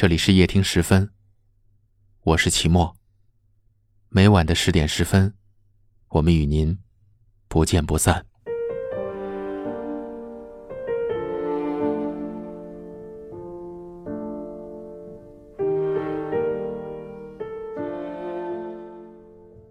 [0.00, 1.10] 这里是夜听十分，
[2.22, 2.96] 我是齐墨。
[4.08, 5.34] 每晚的十点十分，
[6.10, 6.78] 我们与您
[7.48, 8.24] 不见不散。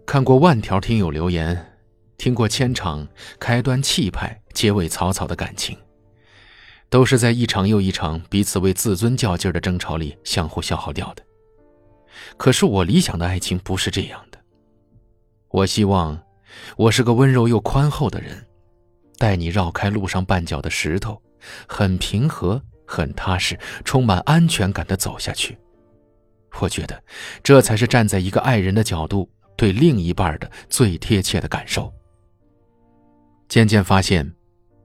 [0.04, 1.80] 看过万条听友留言，
[2.18, 3.08] 听过千场
[3.40, 5.74] 开端气派、结尾草草的感情。
[6.90, 11.22] 都是在一场又一场彼此为自尊较劲的争吵里相互消耗掉的。
[12.36, 14.38] 可是我理想的爱情不是这样的。
[15.50, 16.20] 我希望，
[16.76, 18.46] 我是个温柔又宽厚的人，
[19.18, 21.20] 带你绕开路上绊脚的石头，
[21.66, 25.56] 很平和、很踏实、充满安全感的走下去。
[26.60, 27.02] 我觉得，
[27.42, 31.92] 这才是站在一个爱人的角度对另一半的最贴切的感受。
[33.48, 34.34] 渐渐发现，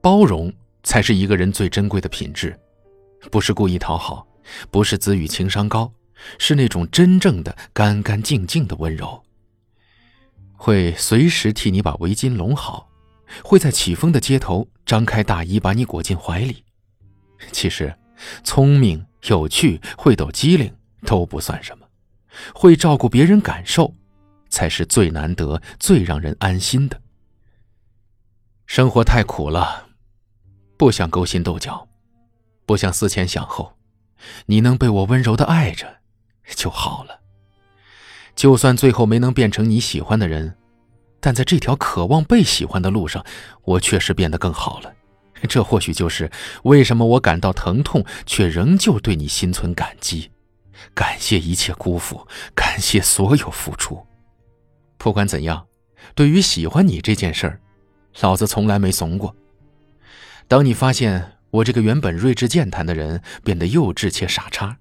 [0.00, 0.52] 包容。
[0.84, 2.56] 才是一个人最珍贵的品质，
[3.30, 4.24] 不是故意讨好，
[4.70, 5.92] 不是子语情商高，
[6.38, 9.20] 是那种真正的干干净净的温柔。
[10.52, 12.88] 会随时替你把围巾拢好，
[13.42, 16.62] 会在起风的街头张开大衣把你裹进怀里。
[17.50, 17.94] 其实，
[18.44, 20.72] 聪明、有趣、会抖机灵
[21.04, 21.86] 都不算什么，
[22.54, 23.94] 会照顾别人感受，
[24.48, 27.00] 才是最难得、最让人安心的。
[28.66, 29.83] 生活太苦了。
[30.76, 31.86] 不想勾心斗角，
[32.66, 33.76] 不想思前想后，
[34.46, 35.98] 你能被我温柔的爱着，
[36.56, 37.20] 就好了。
[38.34, 40.56] 就算最后没能变成你喜欢的人，
[41.20, 43.24] 但在这条渴望被喜欢的路上，
[43.62, 44.92] 我确实变得更好了。
[45.48, 46.30] 这或许就是
[46.64, 50.30] 为什么我感到疼痛，却仍旧对你心存感激，
[50.94, 54.04] 感谢一切辜负，感谢所有付出。
[54.96, 55.66] 不管怎样，
[56.14, 57.60] 对于喜欢你这件事儿，
[58.20, 59.36] 老子从来没怂过。
[60.46, 64.76] 当你发现我这个原本睿智健谈的人变得幼稚且傻叉，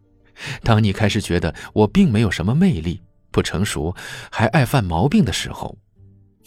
[0.61, 3.95] 当你开始觉得我并没有什么魅力、不成熟，
[4.31, 5.77] 还爱犯毛病的时候，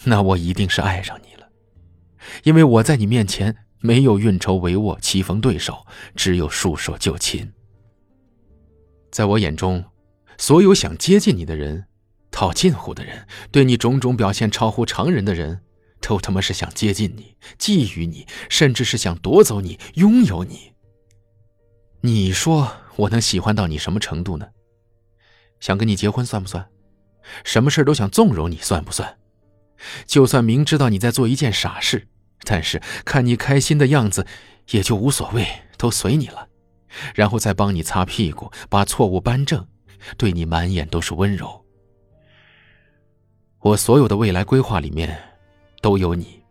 [0.04, 1.48] 那我一定是爱上你了，
[2.42, 7.52] 因为我在你面前没有运筹帷幄、棋逢对手，只有束手就擒。
[9.10, 9.84] 在我眼中，
[10.36, 11.86] 所有想接近你的人、
[12.30, 15.60] 套近乎的人、对你种种表现超乎常人的人。
[16.06, 20.72] 都他妈是想接近你、觊觎你，甚至是想夺走你、拥有你。
[22.00, 24.46] 你说我能喜欢到你什么程度呢？
[25.58, 26.64] 想跟你结婚算不算？
[27.42, 29.18] 什么事都想纵容你算不算？
[30.06, 32.06] 就算明知道你在做一件傻事，
[32.44, 34.24] 但是看你开心的样子，
[34.70, 35.44] 也就无所谓，
[35.76, 36.48] 都随你了。
[37.16, 39.66] 然后再帮你擦屁股，把错误扳正，
[40.16, 41.66] 对你满眼都是温柔。
[43.58, 45.20] 我所有的未来规划里面。
[45.80, 46.42] 都有你，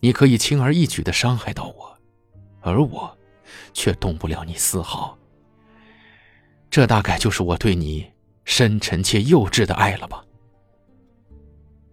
[0.00, 1.98] 你可以轻而易举的伤害到我，
[2.60, 3.16] 而我，
[3.72, 5.16] 却动不了你丝毫。
[6.70, 8.06] 这大概就是我对你
[8.44, 10.24] 深沉且幼稚的爱了吧？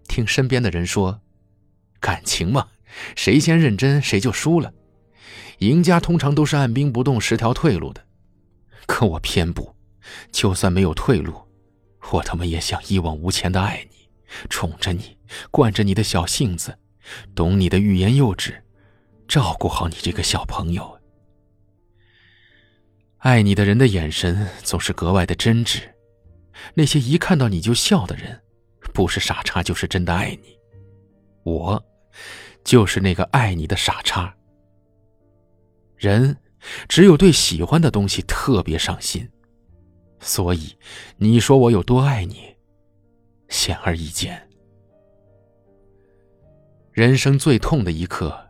[0.07, 1.21] 听身边的人说，
[1.99, 2.67] 感情嘛，
[3.15, 4.73] 谁先认真谁就输了，
[5.59, 8.03] 赢家通常都是按兵不动、十条退路的。
[8.85, 9.75] 可我偏不，
[10.31, 11.33] 就算没有退路，
[12.11, 13.92] 我他妈也想一往无前的爱你。
[14.49, 15.17] 宠着你，
[15.51, 16.77] 惯着你的小性子，
[17.35, 18.63] 懂你的欲言又止，
[19.27, 20.99] 照顾好你这个小朋友。
[23.17, 25.81] 爱你的人的眼神总是格外的真挚，
[26.73, 28.41] 那些一看到你就笑的人，
[28.93, 30.57] 不是傻叉就是真的爱你。
[31.43, 31.83] 我，
[32.63, 34.35] 就是那个爱你的傻叉。
[35.95, 36.37] 人，
[36.89, 39.29] 只有对喜欢的东西特别上心，
[40.19, 40.77] 所以，
[41.15, 42.52] 你说我有多爱你？
[43.53, 44.49] 显而易见，
[46.91, 48.49] 人生最痛的一刻，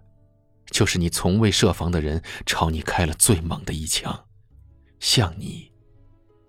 [0.67, 4.25] 就是你从未设防的人朝你开了最猛的一枪。
[5.01, 5.69] 像你，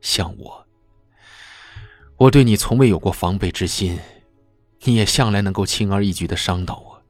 [0.00, 0.66] 像我，
[2.16, 3.98] 我对你从未有过防备之心，
[4.84, 7.02] 你也向来能够轻而易举的伤到我，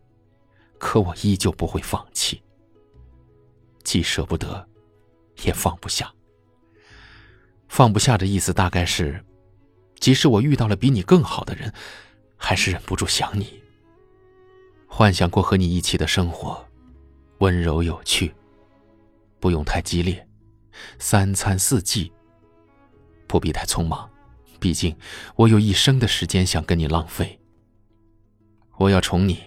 [0.78, 2.42] 可我依旧不会放弃。
[3.84, 4.66] 既舍不得，
[5.44, 6.10] 也放不下。
[7.68, 9.22] 放不下的意思大概是。
[10.00, 11.72] 即使我遇到了比你更好的人，
[12.36, 13.62] 还是忍不住想你。
[14.86, 16.64] 幻想过和你一起的生活，
[17.38, 18.32] 温柔有趣，
[19.40, 20.26] 不用太激烈，
[20.98, 22.12] 三餐四季，
[23.26, 24.08] 不必太匆忙。
[24.60, 24.96] 毕竟
[25.36, 27.38] 我有一生的时间想跟你浪费。
[28.76, 29.42] 我要宠你，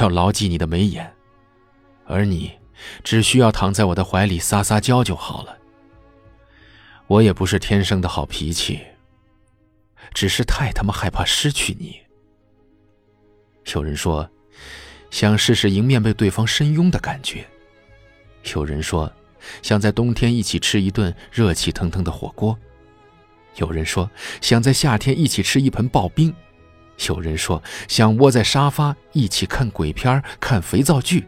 [0.00, 1.12] 要牢记你的眉眼，
[2.06, 2.52] 而你
[3.02, 5.58] 只需要躺在我的怀里撒撒娇就好了。
[7.08, 8.80] 我也不是天生的好脾气。
[10.12, 12.00] 只是太他妈害怕失去你。
[13.74, 14.28] 有人说，
[15.10, 17.44] 想试试迎面被对方深拥的感觉；
[18.54, 19.12] 有人说，
[19.62, 22.56] 想在冬天一起吃一顿热气腾腾的火锅；
[23.56, 24.10] 有人说
[24.40, 26.32] 想在夏天一起吃一盆刨冰；
[27.08, 31.26] 有人说想窝在沙发一起看鬼片、看肥皂剧。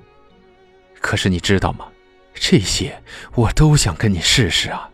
[1.00, 1.86] 可是你知道吗？
[2.36, 3.00] 这些
[3.34, 4.90] 我都想跟你试试啊，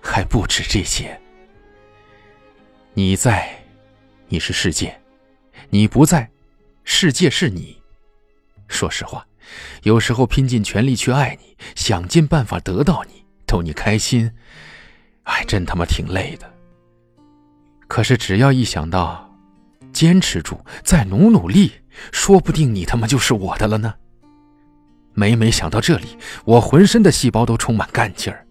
[0.00, 1.20] 还不止这些。
[2.94, 3.48] 你在，
[4.28, 4.90] 你是世界；
[5.70, 6.30] 你不在，
[6.84, 7.80] 世界是你。
[8.68, 9.26] 说实话，
[9.84, 14.30] 有时候拼尽全力去爱你，想尽办法得到你，逗你开心，
[15.22, 16.52] 哎，真他妈挺累的。
[17.88, 19.34] 可是只要一想到
[19.90, 21.72] 坚持住，再努努力，
[22.12, 23.94] 说不定你他妈就是我的了呢。
[25.14, 28.46] 每每想到这里，我浑身的细胞都充满干劲儿，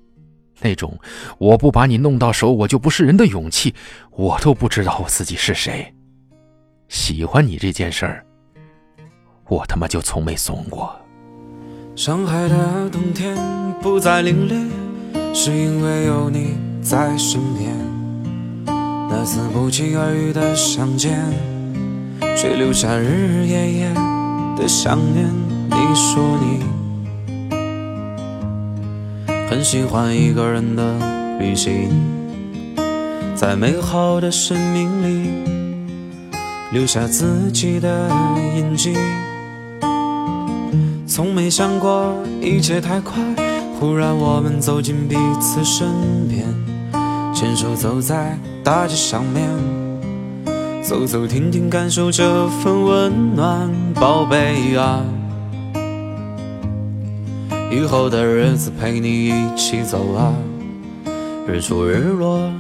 [0.62, 0.98] 那种
[1.38, 3.74] 我不把你弄到手我就不是人的勇气，
[4.12, 5.94] 我都不知道我自己是谁。
[6.88, 8.26] 喜欢你这件事儿，
[9.48, 10.96] 我他妈就从没怂过。
[11.96, 13.36] 上海的冬天
[13.82, 17.76] 不再凛冽，是因为有你在身边。
[19.10, 21.20] 那次不期而遇的相见，
[22.38, 23.94] 却留下日日夜夜
[24.58, 25.28] 的想念。
[25.70, 26.64] 你说你
[29.52, 30.98] 很喜欢一个人的
[31.38, 31.90] 旅行，
[33.36, 35.30] 在美好的生命里
[36.72, 38.10] 留下自己的
[38.56, 38.96] 印记。
[41.06, 43.22] 从没想过一切太快，
[43.78, 45.86] 忽然我们走进彼此身
[46.30, 46.46] 边，
[47.36, 49.50] 牵手走在大街上面，
[50.82, 55.04] 走走停停，感受这份温暖，宝贝啊。
[57.72, 60.34] 以后的日子陪你一起走啊，
[61.48, 62.52] 日出日落，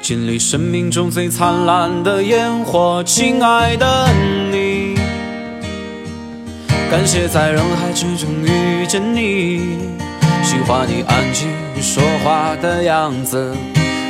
[0.00, 4.08] 经历生命中最灿烂的烟火，亲爱的
[4.50, 4.94] 你，
[6.90, 9.58] 感谢在人海之中遇见你，
[10.42, 11.50] 喜欢你安静
[11.82, 13.54] 说话的样子，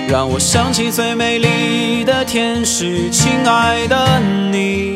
[0.08, 4.20] 让我想起最美丽的天使，亲爱的
[4.52, 4.89] 你。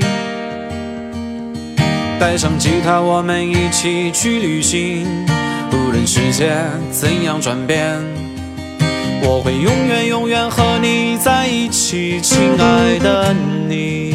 [2.19, 5.06] 带上吉他，我们一起去旅行。
[5.72, 6.52] 无论世界
[6.90, 8.00] 怎样转变，
[9.22, 13.34] 我会永远永远和你在一起，亲爱的
[13.69, 14.14] 你。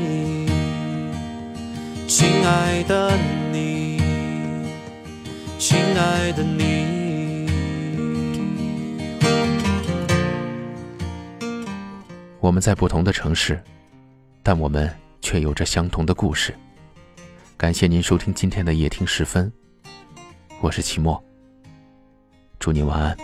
[2.21, 3.17] 亲爱的
[3.51, 3.97] 你，
[5.57, 7.49] 亲爱的你。
[12.39, 13.59] 我们在不同的城市，
[14.43, 14.87] 但我们
[15.19, 16.53] 却有着相同的故事。
[17.57, 19.51] 感谢您收听今天的夜听时分，
[20.61, 21.19] 我是齐墨，
[22.59, 23.17] 祝您晚安。